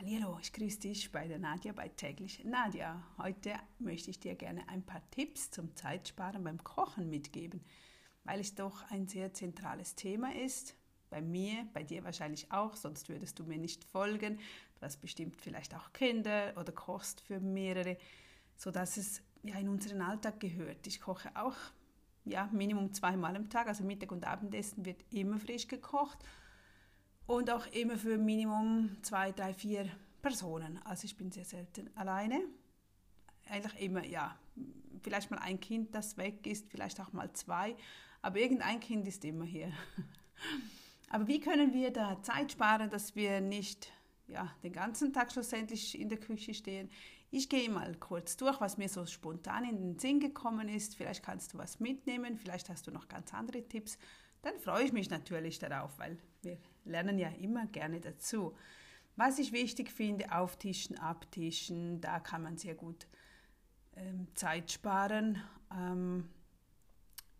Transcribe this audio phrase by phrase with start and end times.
[0.00, 3.00] Hallo, ich grüße dich bei der Nadja bei täglich Nadja.
[3.16, 7.60] Heute möchte ich dir gerne ein paar Tipps zum Zeitsparen beim Kochen mitgeben,
[8.24, 10.74] weil es doch ein sehr zentrales Thema ist.
[11.10, 14.38] Bei mir, bei dir wahrscheinlich auch, sonst würdest du mir nicht folgen.
[14.80, 17.96] Du hast bestimmt vielleicht auch Kinder oder kochst für mehrere,
[18.56, 20.88] sodass es ja in unseren Alltag gehört.
[20.88, 21.56] Ich koche auch
[22.24, 26.18] ja, Minimum zweimal am Tag, also Mittag und Abendessen wird immer frisch gekocht
[27.26, 29.88] und auch immer für Minimum zwei, drei, vier
[30.22, 30.80] Personen.
[30.84, 32.40] Also ich bin sehr selten alleine.
[33.48, 34.38] Eigentlich immer, ja,
[35.02, 37.76] vielleicht mal ein Kind, das weg ist, vielleicht auch mal zwei,
[38.22, 39.72] aber irgendein Kind ist immer hier.
[41.10, 43.92] Aber wie können wir da Zeit sparen, dass wir nicht
[44.26, 46.90] ja, den ganzen Tag schlussendlich in der Küche stehen?
[47.30, 50.96] Ich gehe mal kurz durch, was mir so spontan in den Sinn gekommen ist.
[50.96, 53.96] Vielleicht kannst du was mitnehmen, vielleicht hast du noch ganz andere Tipps
[54.44, 58.54] dann freue ich mich natürlich darauf, weil wir lernen ja immer gerne dazu.
[59.16, 63.06] Was ich wichtig finde, auftischen, abtischen, da kann man sehr gut
[63.96, 65.40] ähm, Zeit sparen.
[65.72, 66.28] Ähm,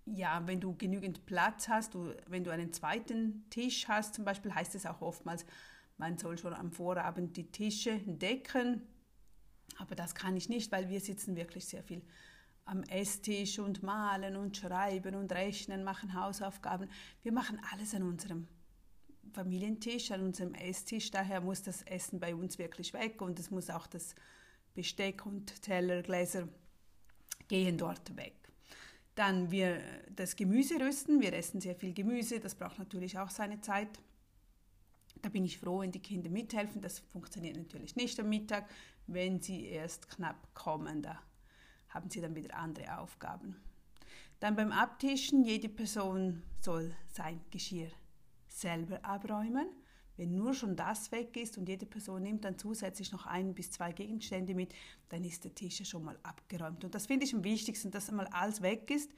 [0.07, 4.55] ja, wenn du genügend Platz hast, du, wenn du einen zweiten Tisch hast, zum Beispiel
[4.55, 5.45] heißt es auch oftmals,
[5.97, 8.83] man soll schon am Vorabend die Tische decken.
[9.79, 12.03] Aber das kann ich nicht, weil wir sitzen wirklich sehr viel
[12.65, 16.89] am Esstisch und malen und schreiben und rechnen, machen Hausaufgaben.
[17.23, 18.49] Wir machen alles an unserem
[19.33, 21.11] Familientisch, an unserem Esstisch.
[21.11, 24.15] Daher muss das Essen bei uns wirklich weg und es muss auch das
[24.75, 26.49] Besteck und Teller, Gläser
[27.49, 28.35] gehen dort weg.
[29.15, 31.21] Dann wir das Gemüse rüsten.
[31.21, 32.41] Wir essen sehr viel Gemüse.
[32.41, 34.01] Das braucht natürlich auch seine Zeit.
[35.23, 36.81] Da bin ich froh, wenn die Kinder mithelfen.
[36.81, 38.69] Das funktioniert natürlich nicht am Mittag,
[39.07, 41.03] wenn sie erst knapp kommen.
[41.03, 41.23] Da
[41.95, 43.57] haben sie dann wieder andere Aufgaben.
[44.41, 47.91] Dann beim Abtischen, jede Person soll sein Geschirr
[48.49, 49.69] selber abräumen.
[50.17, 53.71] Wenn nur schon das weg ist und jede Person nimmt dann zusätzlich noch ein bis
[53.71, 54.73] zwei Gegenstände mit,
[55.09, 56.85] dann ist der Tisch ja schon mal abgeräumt.
[56.85, 59.11] Und das finde ich am wichtigsten, dass einmal alles weg ist.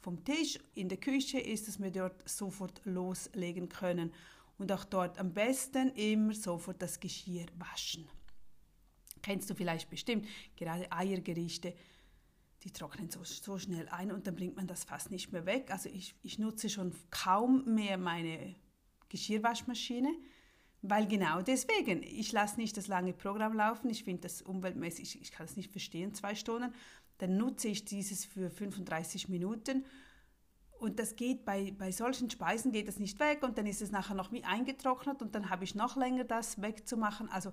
[0.00, 4.12] Vom Tisch in der Küche ist, dass wir dort sofort loslegen können.
[4.58, 8.06] Und auch dort am besten immer sofort das Geschirr waschen.
[9.22, 11.74] Kennst du vielleicht bestimmt, gerade Eiergerichte
[12.64, 15.70] die trocknen so, so schnell ein und dann bringt man das fast nicht mehr weg.
[15.70, 18.54] Also ich, ich nutze schon kaum mehr meine
[19.10, 20.12] Geschirrwaschmaschine,
[20.82, 25.30] weil genau deswegen, ich lasse nicht das lange Programm laufen, ich finde das umweltmäßig, ich
[25.30, 26.72] kann es nicht verstehen, zwei Stunden,
[27.18, 29.84] dann nutze ich dieses für 35 Minuten.
[30.78, 33.42] Und das geht bei, bei solchen Speisen geht das nicht weg.
[33.42, 35.22] Und dann ist es nachher noch wie eingetrocknet.
[35.22, 37.28] Und dann habe ich noch länger das wegzumachen.
[37.30, 37.52] Also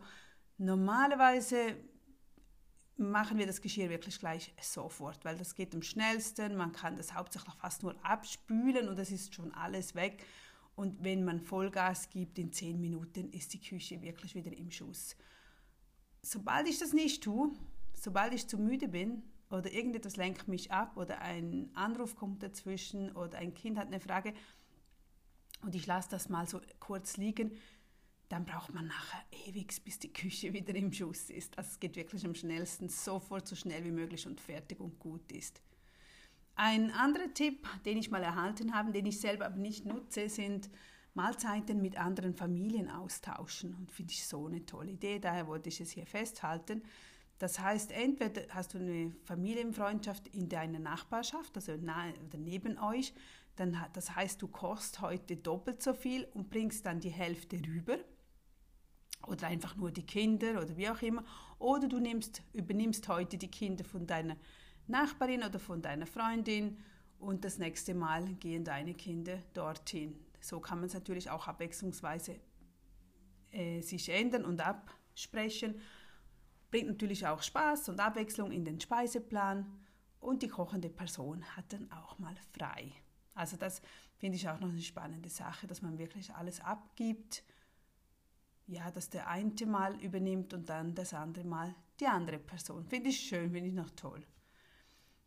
[0.58, 1.78] normalerweise
[3.02, 6.56] machen wir das Geschirr wirklich gleich sofort, weil das geht am schnellsten.
[6.56, 10.24] Man kann das hauptsächlich fast nur abspülen und es ist schon alles weg.
[10.76, 15.16] Und wenn man Vollgas gibt, in zehn Minuten ist die Küche wirklich wieder im Schuss.
[16.22, 17.52] Sobald ich das nicht tue,
[17.94, 23.12] sobald ich zu müde bin oder irgendetwas lenkt mich ab oder ein Anruf kommt dazwischen
[23.16, 24.34] oder ein Kind hat eine Frage
[25.62, 27.52] und ich lasse das mal so kurz liegen,
[28.32, 31.58] dann braucht man nachher ewig, bis die Küche wieder im Schuss ist.
[31.58, 35.32] Also es geht wirklich am schnellsten, sofort so schnell wie möglich und fertig und gut
[35.32, 35.62] ist.
[36.56, 40.70] Ein anderer Tipp, den ich mal erhalten habe, den ich selber aber nicht nutze, sind
[41.14, 43.74] Mahlzeiten mit anderen Familien austauschen.
[43.74, 46.84] Und finde ich so eine tolle Idee, daher wollte ich es hier festhalten.
[47.38, 53.14] Das heißt, entweder hast du eine Familienfreundschaft in deiner Nachbarschaft, also nahe oder neben euch,
[53.56, 57.98] dann, das heißt, du kochst heute doppelt so viel und bringst dann die Hälfte rüber
[59.28, 61.24] oder einfach nur die Kinder oder wie auch immer.
[61.60, 64.36] Oder du nimmst, übernimmst heute die Kinder von deiner
[64.88, 66.78] Nachbarin oder von deiner Freundin
[67.20, 70.20] und das nächste Mal gehen deine Kinder dorthin.
[70.40, 72.40] So kann man es natürlich auch abwechslungsweise
[73.52, 75.80] äh, sich ändern und absprechen.
[76.72, 79.66] Bringt natürlich auch Spaß und Abwechslung in den Speiseplan
[80.20, 82.92] und die kochende Person hat dann auch mal frei.
[83.36, 83.82] Also das
[84.18, 87.44] finde ich auch noch eine spannende Sache, dass man wirklich alles abgibt
[88.72, 92.86] ja, dass der eine mal übernimmt und dann das andere Mal die andere Person.
[92.86, 94.26] Finde ich schön, finde ich noch toll.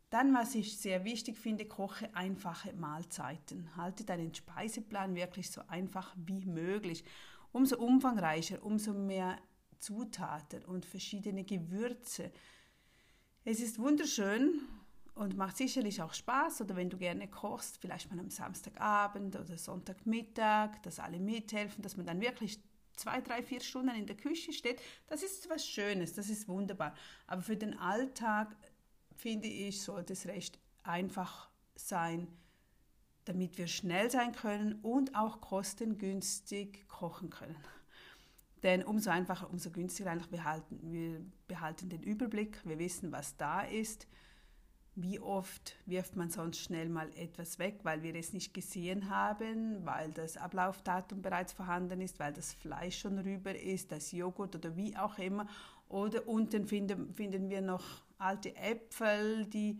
[0.09, 3.75] Dann, was ich sehr wichtig finde, koche einfache Mahlzeiten.
[3.75, 7.03] Halte deinen Speiseplan wirklich so einfach wie möglich.
[7.51, 9.37] Umso umfangreicher, umso mehr
[9.79, 12.31] Zutaten und verschiedene Gewürze.
[13.43, 14.61] Es ist wunderschön
[15.13, 16.61] und macht sicherlich auch Spaß.
[16.61, 21.97] Oder wenn du gerne kochst, vielleicht mal am Samstagabend oder Sonntagmittag, dass alle mithelfen, dass
[21.97, 22.59] man dann wirklich
[22.95, 26.95] zwei, drei, vier Stunden in der Küche steht, das ist was Schönes, das ist wunderbar.
[27.27, 28.55] Aber für den Alltag,
[29.15, 32.27] finde ich, sollte es recht einfach sein,
[33.25, 37.57] damit wir schnell sein können und auch kostengünstig kochen können.
[38.63, 40.79] Denn umso einfacher, umso günstiger eigentlich behalten.
[40.91, 44.07] Wir behalten den Überblick, wir wissen, was da ist.
[44.97, 49.85] Wie oft wirft man sonst schnell mal etwas weg, weil wir es nicht gesehen haben,
[49.85, 54.77] weil das Ablaufdatum bereits vorhanden ist, weil das Fleisch schon rüber ist, das Joghurt oder
[54.77, 55.47] wie auch immer.
[55.89, 57.83] Oder unten finden, finden wir noch
[58.17, 59.79] alte Äpfel, die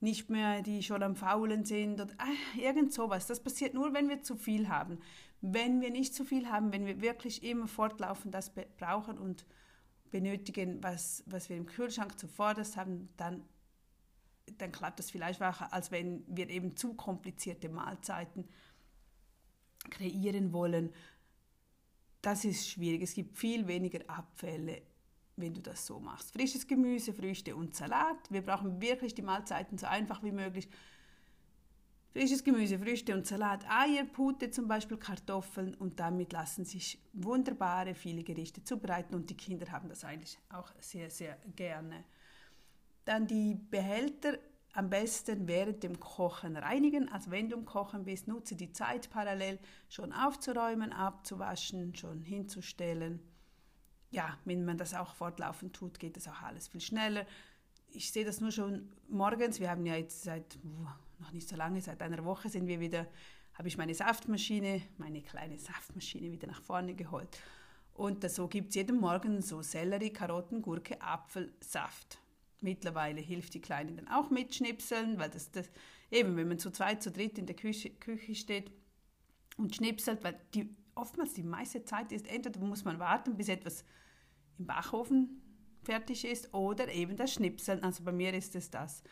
[0.00, 3.26] nicht mehr, die schon am Faulen sind oder äh, irgend sowas.
[3.26, 4.98] Das passiert nur, wenn wir zu viel haben.
[5.40, 9.46] Wenn wir nicht zu viel haben, wenn wir wirklich immer fortlaufend das brauchen und
[10.10, 13.42] benötigen, was, was wir im Kühlschrank zuvorderst haben, dann,
[14.58, 18.48] dann klappt das vielleicht einfacher, als wenn wir eben zu komplizierte Mahlzeiten
[19.90, 20.92] kreieren wollen.
[22.22, 23.02] Das ist schwierig.
[23.02, 24.82] Es gibt viel weniger Abfälle
[25.40, 26.32] wenn du das so machst.
[26.32, 28.30] Frisches Gemüse, Früchte und Salat.
[28.30, 30.68] Wir brauchen wirklich die Mahlzeiten so einfach wie möglich.
[32.12, 37.94] Frisches Gemüse, Früchte und Salat, Eier, Pute zum Beispiel, Kartoffeln und damit lassen sich wunderbare
[37.94, 42.04] viele Gerichte zubereiten und die Kinder haben das eigentlich auch sehr, sehr gerne.
[43.04, 44.38] Dann die Behälter
[44.72, 47.08] am besten während dem Kochen reinigen.
[47.08, 49.58] Also wenn du Kochen bist, nutze die Zeit parallel
[49.88, 53.20] schon aufzuräumen, abzuwaschen, schon hinzustellen
[54.10, 57.26] ja, wenn man das auch fortlaufend tut, geht das auch alles viel schneller.
[57.92, 59.60] Ich sehe das nur schon morgens.
[59.60, 60.58] Wir haben ja jetzt seit
[61.18, 63.06] noch nicht so lange, seit einer Woche sind wir wieder,
[63.54, 67.28] habe ich meine Saftmaschine, meine kleine Saftmaschine wieder nach vorne geholt.
[67.94, 72.18] Und so gibt es jeden Morgen so Sellerie, Karotten, Gurke, Apfel, Saft.
[72.60, 75.70] Mittlerweile hilft die Kleine dann auch mitschnipseln, weil das, das
[76.10, 78.70] eben, wenn man zu zweit, zu dritt in der Küche, Küche steht
[79.56, 83.84] und schnipselt, weil die oftmals die meiste Zeit ist, entweder muss man warten, bis etwas
[84.58, 85.40] im Backofen
[85.82, 87.82] fertig ist oder eben das Schnipseln.
[87.82, 89.02] Also bei mir ist es das.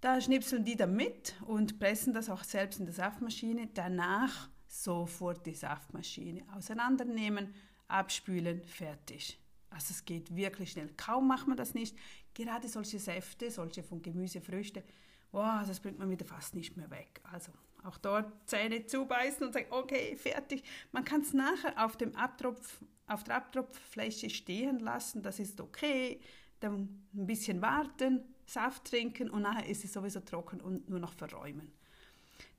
[0.00, 3.68] Da schnipseln die dann mit und pressen das auch selbst in der Saftmaschine.
[3.74, 7.54] Danach sofort die Saftmaschine auseinandernehmen,
[7.88, 9.40] abspülen, fertig.
[9.70, 10.90] Also es geht wirklich schnell.
[10.96, 11.96] Kaum macht man das nicht.
[12.38, 14.84] Gerade solche Säfte, solche von Gemüse, Früchte,
[15.32, 17.20] wow, das bringt man wieder fast nicht mehr weg.
[17.24, 17.50] Also
[17.82, 20.62] auch dort Zähne zubeißen und sagen, okay, fertig.
[20.92, 26.20] Man kann es nachher auf, dem Abtropf, auf der Abtropffläche stehen lassen, das ist okay.
[26.60, 31.14] Dann ein bisschen warten, Saft trinken und nachher ist es sowieso trocken und nur noch
[31.14, 31.72] verräumen.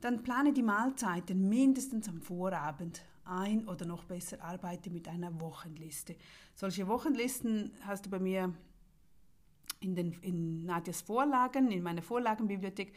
[0.01, 6.17] Dann plane die Mahlzeiten mindestens am Vorabend ein oder noch besser arbeite mit einer Wochenliste.
[6.53, 8.53] Solche Wochenlisten hast du bei mir
[9.79, 12.93] in, den, in Nadjas Vorlagen, in meiner Vorlagenbibliothek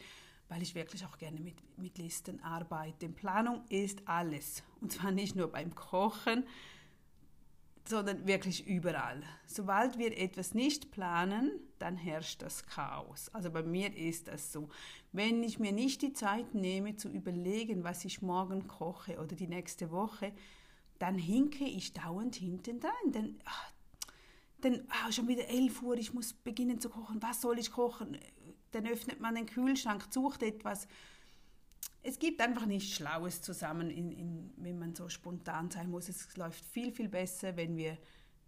[0.49, 3.09] weil ich wirklich auch gerne mit, mit Listen arbeite.
[3.09, 4.61] Planung ist alles.
[4.81, 6.45] Und zwar nicht nur beim Kochen,
[7.85, 9.23] sondern wirklich überall.
[9.47, 13.29] Sobald wir etwas nicht planen, dann herrscht das Chaos.
[13.29, 14.69] Also bei mir ist das so.
[15.11, 19.47] Wenn ich mir nicht die Zeit nehme zu überlegen, was ich morgen koche oder die
[19.47, 20.33] nächste Woche,
[20.99, 23.11] dann hinke ich dauernd hinten dran.
[23.11, 23.71] Denn, ach,
[24.63, 27.21] denn ah, schon wieder 11 Uhr, ich muss beginnen zu kochen.
[27.21, 28.17] Was soll ich kochen?
[28.73, 30.87] dann öffnet man den Kühlschrank, sucht etwas.
[32.01, 36.09] Es gibt einfach nichts Schlaues zusammen, in, in, wenn man so spontan sein muss.
[36.09, 37.97] Es läuft viel, viel besser, wenn wir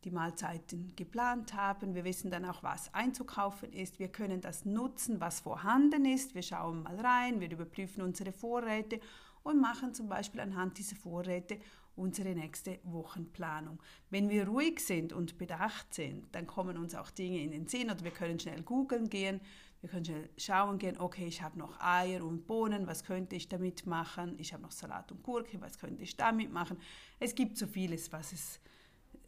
[0.04, 1.96] die Mahlzeiten geplant haben.
[1.96, 3.98] Wir wissen dann auch, was einzukaufen ist.
[3.98, 6.36] Wir können das nutzen, was vorhanden ist.
[6.36, 9.00] Wir schauen mal rein, wir überprüfen unsere Vorräte
[9.44, 11.60] und machen zum Beispiel anhand dieser Vorräte
[11.96, 13.82] unsere nächste Wochenplanung.
[14.10, 17.90] Wenn wir ruhig sind und bedacht sind, dann kommen uns auch Dinge in den Sinn
[17.90, 19.40] oder wir können schnell googeln gehen
[19.86, 23.50] wir können schnell schauen gehen, okay, ich habe noch Eier und Bohnen, was könnte ich
[23.50, 24.34] damit machen?
[24.40, 26.80] Ich habe noch Salat und Gurke, was könnte ich damit machen?
[27.20, 28.60] Es gibt so vieles, was es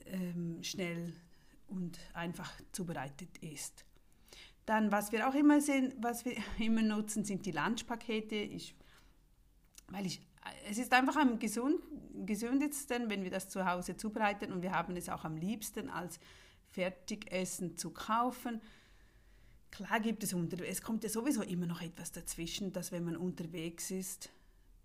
[0.08, 1.14] ähm, schnell
[1.68, 3.86] und einfach zubereitet ist.
[4.66, 8.36] Dann, was wir auch immer sehen, was wir immer nutzen, sind die Lunchpakete.
[8.36, 8.74] Ich,
[9.90, 10.22] weil ich,
[10.70, 11.80] es ist einfach am gesund,
[12.26, 16.20] gesündesten, wenn wir das zu Hause zubereiten und wir haben es auch am liebsten als
[16.72, 18.62] Fertigessen zu kaufen.
[19.72, 23.18] Klar gibt es unter, es kommt ja sowieso immer noch etwas dazwischen, dass wenn man
[23.18, 24.30] unterwegs ist,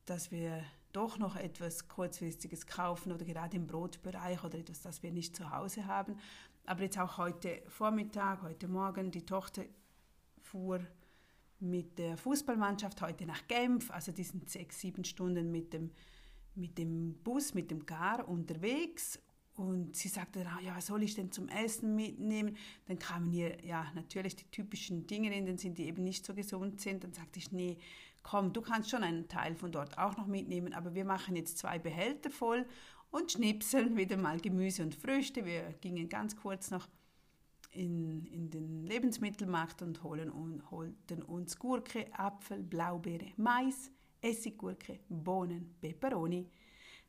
[0.04, 5.10] dass wir doch noch etwas kurzfristiges kaufen oder gerade im Brotbereich oder etwas, das wir
[5.10, 6.18] nicht zu Hause haben.
[6.66, 9.64] Aber jetzt auch heute Vormittag, heute Morgen, die Tochter
[10.40, 10.80] fuhr
[11.62, 15.90] mit der Fußballmannschaft heute nach Genf, also die sind sechs, sieben Stunden mit dem,
[16.54, 19.20] mit dem Bus, mit dem Gar unterwegs
[19.54, 22.56] und sie sagte dann, ja, was soll ich denn zum Essen mitnehmen?
[22.86, 26.34] Dann kamen ihr ja natürlich die typischen Dinge in den Sinn, die eben nicht so
[26.34, 27.04] gesund sind.
[27.04, 27.76] Dann sagte ich, nee,
[28.22, 31.58] komm, du kannst schon einen Teil von dort auch noch mitnehmen, aber wir machen jetzt
[31.58, 32.66] zwei Behälter voll
[33.10, 35.44] und schnipseln wieder mal Gemüse und Früchte.
[35.44, 36.88] Wir gingen ganz kurz noch
[37.72, 45.74] in, in den Lebensmittelmarkt und holen, und holten uns Gurke, Apfel, Blaubeere, Mais, Essiggurke, Bohnen,
[45.80, 46.48] Peperoni,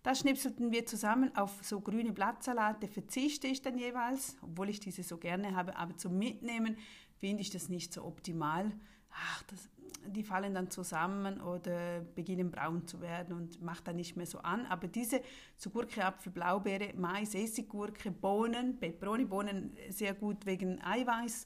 [0.03, 1.33] Das schnipselten wir zusammen.
[1.35, 5.77] Auf so grüne Blattsalate verzichte ich dann jeweils, obwohl ich diese so gerne habe.
[5.77, 6.77] Aber zum Mitnehmen
[7.23, 8.69] finde ich das nicht so optimal.
[9.09, 9.69] Ach, das,
[10.07, 14.39] die fallen dann zusammen oder beginnen braun zu werden und macht dann nicht mehr so
[14.39, 14.65] an.
[14.65, 15.21] Aber diese
[15.55, 21.45] so Gurke, Apfel, Blaubeere, Mais, Essiggurke, Bohnen, Peperoni-Bohnen sehr gut wegen Eiweiß,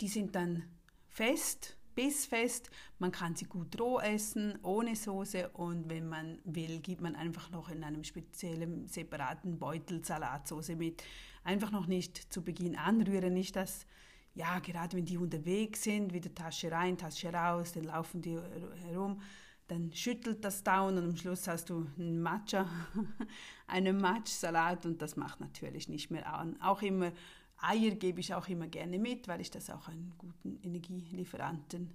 [0.00, 0.62] die sind dann
[1.08, 2.70] fest, bissfest.
[3.00, 7.50] Man kann sie gut roh essen, ohne Soße und wenn man will, gibt man einfach
[7.50, 11.02] noch in einem speziellen, separaten Beutel Salatsauce mit.
[11.46, 13.86] Einfach noch nicht zu Beginn anrühren, nicht dass
[14.34, 18.36] ja, gerade wenn die unterwegs sind, wieder Tasche rein, Tasche raus, dann laufen die
[18.84, 19.22] herum,
[19.68, 22.68] dann schüttelt das down und am Schluss hast du einen Matcha,
[23.68, 26.60] einen Matschsalat und das macht natürlich nicht mehr an.
[26.60, 27.12] Auch immer
[27.58, 31.94] Eier gebe ich auch immer gerne mit, weil ich das auch einen guten Energielieferanten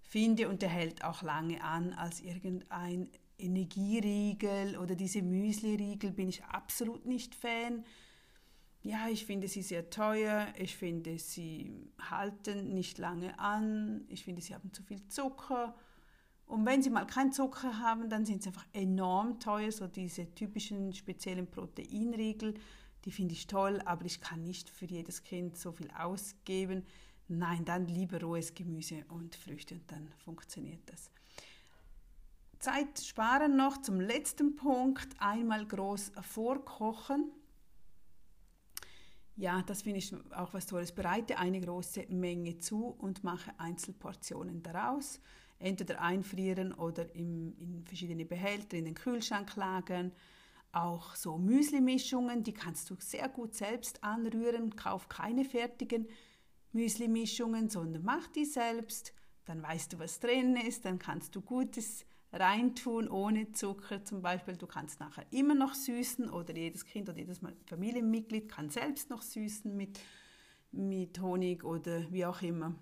[0.00, 6.42] finde und der hält auch lange an als irgendein Energieriegel oder diese Müsli-Riegel bin ich
[6.44, 7.84] absolut nicht Fan
[8.86, 11.72] ja, ich finde sie sehr teuer, ich finde sie
[12.10, 15.74] halten nicht lange an, ich finde sie haben zu viel Zucker.
[16.46, 20.32] Und wenn sie mal keinen Zucker haben, dann sind sie einfach enorm teuer, so diese
[20.34, 22.54] typischen speziellen Proteinriegel,
[23.04, 26.84] die finde ich toll, aber ich kann nicht für jedes Kind so viel ausgeben.
[27.26, 31.10] Nein, dann lieber rohes Gemüse und Früchte und dann funktioniert das.
[32.60, 37.32] Zeit sparen noch zum letzten Punkt, einmal groß vorkochen.
[39.38, 40.92] Ja, das finde ich auch was Tolles.
[40.92, 45.20] Bereite eine große Menge zu und mache Einzelportionen daraus.
[45.58, 50.12] Entweder einfrieren oder im, in verschiedene Behälter in den Kühlschrank lagern.
[50.72, 54.74] Auch so Müsli-Mischungen, die kannst du sehr gut selbst anrühren.
[54.74, 56.08] Kauf keine fertigen
[56.72, 59.12] Müsli-Mischungen, sondern mach die selbst.
[59.44, 60.86] Dann weißt du, was drin ist.
[60.86, 62.06] Dann kannst du gutes
[62.38, 64.56] reintun ohne Zucker zum Beispiel.
[64.56, 69.22] Du kannst nachher immer noch süßen oder jedes Kind oder jedes Familienmitglied kann selbst noch
[69.22, 69.98] süßen mit,
[70.72, 72.74] mit Honig oder wie auch immer.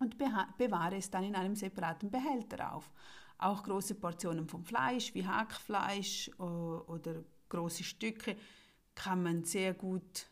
[0.00, 2.90] Und bewahre es dann in einem separaten Behälter auf.
[3.38, 8.36] Auch große Portionen vom Fleisch wie Hackfleisch oder große Stücke
[8.94, 10.28] kann man sehr gut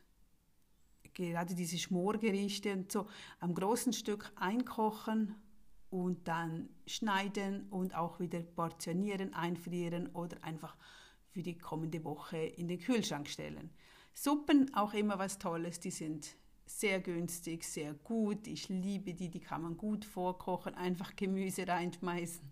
[1.14, 3.06] gerade diese Schmorgerichte und so
[3.40, 5.34] am großen Stück einkochen
[5.90, 10.76] und dann schneiden und auch wieder portionieren, einfrieren oder einfach
[11.30, 13.70] für die kommende Woche in den Kühlschrank stellen.
[14.14, 18.46] Suppen auch immer was Tolles, die sind sehr günstig, sehr gut.
[18.46, 22.42] Ich liebe die, die kann man gut vorkochen, einfach Gemüse reinschmeißen.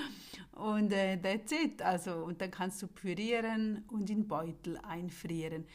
[0.52, 1.82] Und äh, that's it.
[1.82, 5.66] Also, und dann kannst du pürieren und in Beutel einfrieren.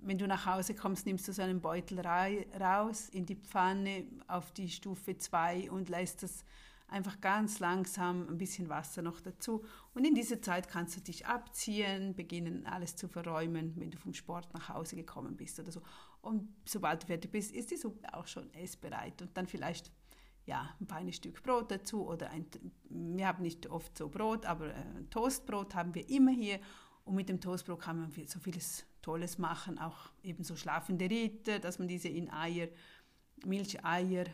[0.00, 4.52] Wenn du nach Hause kommst, nimmst du so einen Beutel raus in die Pfanne auf
[4.52, 6.44] die Stufe 2 und lässt das
[6.88, 9.64] einfach ganz langsam ein bisschen Wasser noch dazu.
[9.94, 14.14] Und in dieser Zeit kannst du dich abziehen, beginnen alles zu verräumen, wenn du vom
[14.14, 15.82] Sport nach Hause gekommen bist oder so.
[16.22, 19.20] Und sobald du fertig bist, ist die Suppe auch schon essbereit.
[19.20, 19.92] Und dann vielleicht
[20.46, 22.46] ja, ein feines Stück Brot dazu oder ein,
[22.88, 26.58] wir haben nicht oft so Brot, aber äh, Toastbrot haben wir immer hier.
[27.04, 31.60] Und mit dem Toastbrot kann man so vieles Tolles machen, auch eben so schlafende Ritter,
[31.60, 32.68] dass man diese in Eier,
[33.46, 34.26] Milcheier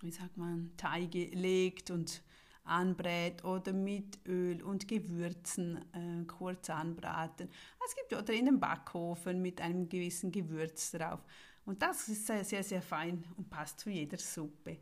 [0.00, 2.22] wie sagt man, Teige legt und
[2.64, 7.50] anbrät oder mit Öl und Gewürzen äh, kurz anbraten.
[7.86, 11.20] Es gibt oder in den Backofen mit einem gewissen Gewürz drauf.
[11.66, 14.78] Und das ist sehr, sehr, sehr fein und passt zu jeder Suppe.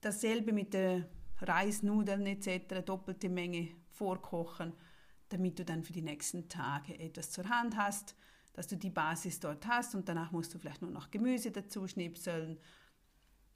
[0.00, 1.06] Dasselbe mit den
[1.40, 4.72] Reisnudeln etc., doppelte Menge vorkochen,
[5.30, 8.14] damit du dann für die nächsten Tage etwas zur Hand hast,
[8.52, 11.86] dass du die Basis dort hast und danach musst du vielleicht nur noch Gemüse dazu
[11.86, 12.58] schnipseln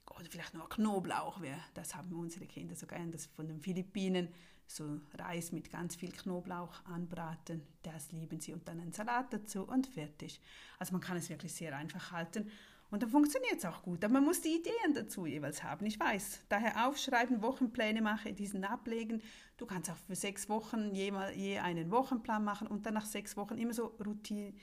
[0.09, 1.41] oder vielleicht noch Knoblauch,
[1.73, 4.29] das haben unsere Kinder so gerne, das von den Philippinen,
[4.67, 9.63] so Reis mit ganz viel Knoblauch anbraten, das lieben sie und dann ein Salat dazu
[9.63, 10.41] und fertig.
[10.79, 12.49] Also man kann es wirklich sehr einfach halten
[12.91, 14.03] und dann funktioniert es auch gut.
[14.03, 15.85] Aber man muss die Ideen dazu jeweils haben.
[15.85, 19.21] Ich weiß, daher aufschreiben, Wochenpläne machen, diesen ablegen.
[19.57, 23.35] Du kannst auch für sechs Wochen je, je einen Wochenplan machen und dann nach sechs
[23.37, 24.53] Wochen immer so Routine.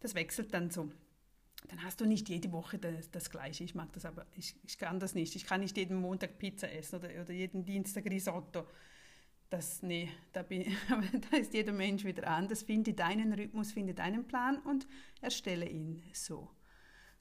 [0.00, 0.90] Das wechselt dann so
[1.68, 3.64] dann hast du nicht jede Woche das, das Gleiche.
[3.64, 5.34] Ich mag das aber, ich, ich kann das nicht.
[5.36, 8.66] Ich kann nicht jeden Montag Pizza essen oder, oder jeden Dienstag Risotto.
[9.50, 10.64] Das, nee, da, bin,
[11.30, 12.62] da ist jeder Mensch wieder anders.
[12.62, 14.86] Finde deinen Rhythmus, finde deinen Plan und
[15.20, 16.50] erstelle ihn so.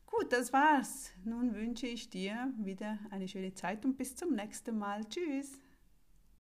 [0.06, 1.12] Gut, das war's.
[1.24, 5.04] Nun wünsche ich dir wieder eine schöne Zeit und bis zum nächsten Mal.
[5.06, 5.60] Tschüss.